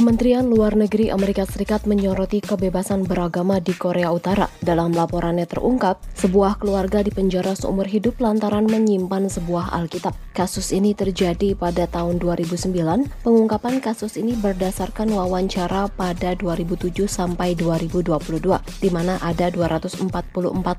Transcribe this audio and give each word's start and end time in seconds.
Kementerian 0.00 0.48
Luar 0.48 0.80
Negeri 0.80 1.12
Amerika 1.12 1.44
Serikat 1.44 1.84
menyoroti 1.84 2.40
kebebasan 2.40 3.04
beragama 3.04 3.60
di 3.60 3.76
Korea 3.76 4.08
Utara. 4.08 4.48
Dalam 4.64 4.96
laporannya 4.96 5.44
terungkap, 5.44 6.00
sebuah 6.16 6.56
keluarga 6.56 7.04
dipenjara 7.04 7.52
seumur 7.52 7.84
hidup 7.84 8.16
lantaran 8.16 8.64
menyimpan 8.64 9.28
sebuah 9.28 9.76
Alkitab. 9.76 10.16
Kasus 10.32 10.72
ini 10.72 10.96
terjadi 10.96 11.52
pada 11.52 11.84
tahun 11.84 12.16
2009. 12.16 13.12
Pengungkapan 13.20 13.84
kasus 13.84 14.16
ini 14.16 14.32
berdasarkan 14.40 15.12
wawancara 15.12 15.92
pada 15.92 16.32
2007 16.32 17.04
sampai 17.04 17.52
2022, 17.52 18.56
di 18.80 18.88
mana 18.88 19.20
ada 19.20 19.52
244 19.52 20.00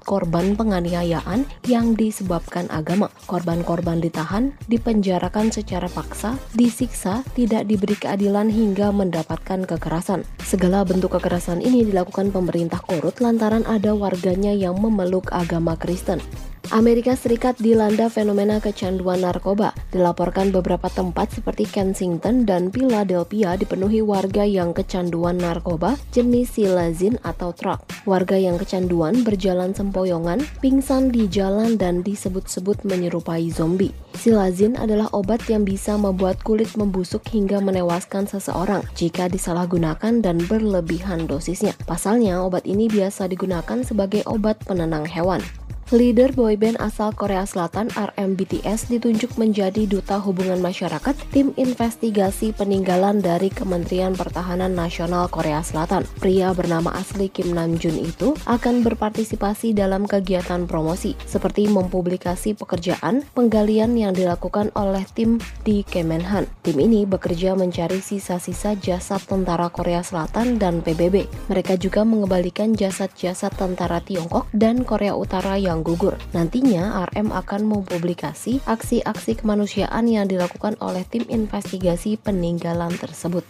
korban 0.02 0.58
penganiayaan 0.58 1.46
yang 1.70 1.94
disebabkan 1.94 2.66
agama. 2.74 3.14
Korban-korban 3.30 4.02
ditahan, 4.02 4.58
dipenjarakan 4.66 5.54
secara 5.54 5.86
paksa, 5.94 6.42
disiksa, 6.58 7.22
tidak 7.38 7.70
diberi 7.70 7.94
keadilan 7.94 8.50
hingga 8.50 8.90
mendapatkan 9.12 9.68
kekerasan. 9.68 10.24
Segala 10.40 10.88
bentuk 10.88 11.20
kekerasan 11.20 11.60
ini 11.60 11.84
dilakukan 11.84 12.32
pemerintah 12.32 12.80
Korut 12.80 13.20
lantaran 13.20 13.68
ada 13.68 13.92
warganya 13.92 14.56
yang 14.56 14.80
memeluk 14.80 15.28
agama 15.36 15.76
Kristen. 15.76 16.24
Amerika 16.72 17.20
Serikat 17.20 17.60
dilanda 17.60 18.08
fenomena 18.08 18.64
kecanduan 18.64 19.20
narkoba. 19.20 19.76
Dilaporkan 19.92 20.56
beberapa 20.56 20.88
tempat 20.88 21.36
seperti 21.36 21.68
Kensington 21.68 22.48
dan 22.48 22.72
Philadelphia 22.72 23.60
dipenuhi 23.60 24.00
warga 24.00 24.48
yang 24.48 24.72
kecanduan 24.72 25.36
narkoba 25.36 26.00
jenis 26.16 26.56
silazin 26.56 27.20
atau 27.28 27.52
truk. 27.52 27.84
Warga 28.08 28.40
yang 28.40 28.56
kecanduan 28.56 29.20
berjalan 29.28 29.76
sempoyongan, 29.76 30.48
pingsan 30.64 31.12
di 31.12 31.28
jalan 31.28 31.76
dan 31.76 32.08
disebut-sebut 32.08 32.88
menyerupai 32.88 33.52
zombie. 33.52 33.92
Silazin 34.16 34.80
adalah 34.80 35.12
obat 35.12 35.44
yang 35.52 35.68
bisa 35.68 36.00
membuat 36.00 36.40
kulit 36.40 36.72
membusuk 36.80 37.20
hingga 37.36 37.60
menewaskan 37.60 38.32
seseorang 38.32 38.80
jika 38.96 39.28
disalahgunakan 39.28 40.24
dan 40.24 40.40
berlebihan 40.48 41.28
dosisnya. 41.28 41.76
Pasalnya, 41.84 42.40
obat 42.40 42.64
ini 42.64 42.88
biasa 42.88 43.28
digunakan 43.28 43.84
sebagai 43.84 44.24
obat 44.24 44.56
penenang 44.64 45.04
hewan. 45.04 45.44
Leader 45.92 46.32
boyband 46.32 46.80
asal 46.80 47.12
Korea 47.12 47.44
Selatan 47.44 47.92
RMBTS 47.92 48.88
ditunjuk 48.88 49.36
menjadi 49.36 49.84
duta 49.84 50.24
hubungan 50.24 50.64
masyarakat 50.64 51.12
tim 51.36 51.52
investigasi 51.60 52.56
peninggalan 52.56 53.20
dari 53.20 53.52
Kementerian 53.52 54.16
Pertahanan 54.16 54.72
Nasional 54.72 55.28
Korea 55.28 55.60
Selatan. 55.60 56.08
Pria 56.24 56.56
bernama 56.56 56.96
asli 56.96 57.28
Kim 57.28 57.52
Namjoon 57.52 58.08
itu 58.08 58.32
akan 58.48 58.88
berpartisipasi 58.88 59.76
dalam 59.76 60.08
kegiatan 60.08 60.64
promosi 60.64 61.12
seperti 61.28 61.68
mempublikasi 61.68 62.56
pekerjaan 62.56 63.28
penggalian 63.36 63.92
yang 64.00 64.16
dilakukan 64.16 64.72
oleh 64.80 65.04
tim 65.12 65.44
di 65.68 65.84
Kemenhan. 65.84 66.48
Tim 66.64 66.80
ini 66.80 67.04
bekerja 67.04 67.52
mencari 67.60 68.00
sisa-sisa 68.00 68.80
jasad 68.80 69.20
tentara 69.28 69.68
Korea 69.68 70.00
Selatan 70.08 70.56
dan 70.56 70.80
PBB. 70.80 71.28
Mereka 71.52 71.76
juga 71.76 72.08
mengembalikan 72.08 72.80
jasad-jasad 72.80 73.52
tentara 73.60 74.00
Tiongkok 74.00 74.48
dan 74.56 74.88
Korea 74.88 75.20
Utara 75.20 75.60
yang 75.60 75.81
gugur. 75.84 76.18
Nantinya 76.34 77.06
RM 77.12 77.30
akan 77.36 77.62
mempublikasi 77.68 78.64
aksi-aksi 78.66 79.42
kemanusiaan 79.42 80.08
yang 80.08 80.26
dilakukan 80.26 80.80
oleh 80.80 81.04
tim 81.06 81.28
investigasi 81.28 82.18
peninggalan 82.18 82.96
tersebut. 82.96 83.44